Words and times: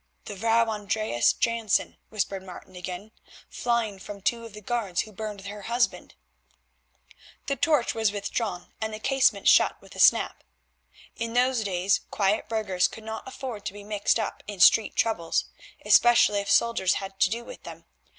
"The 0.25 0.33
Vrouw 0.33 0.67
Andreas 0.67 1.31
Jansen," 1.31 1.95
whispered 2.09 2.41
Martin 2.41 2.75
again, 2.75 3.11
"flying 3.47 3.99
from 3.99 4.19
two 4.19 4.45
of 4.45 4.53
the 4.53 4.59
guard 4.61 4.99
who 5.01 5.11
burned 5.11 5.45
her 5.45 5.61
husband." 5.61 6.15
The 7.45 7.55
torch 7.55 7.93
was 7.93 8.11
withdrawn 8.11 8.73
and 8.81 8.91
the 8.95 8.99
casement 8.99 9.47
shut 9.47 9.79
with 9.79 9.95
a 9.95 9.99
snap. 9.99 10.43
In 11.17 11.33
those 11.33 11.63
days 11.63 12.01
quiet 12.09 12.49
burghers 12.49 12.87
could 12.87 13.03
not 13.03 13.27
afford 13.27 13.63
to 13.67 13.73
be 13.73 13.83
mixed 13.83 14.17
up 14.19 14.41
in 14.47 14.59
street 14.59 14.95
troubles, 14.95 15.45
especially 15.85 16.39
if 16.41 16.49
soldiers 16.49 16.95
had 16.95 17.19
to 17.19 17.29
do 17.29 17.45
with 17.45 17.61
them. 17.61 17.85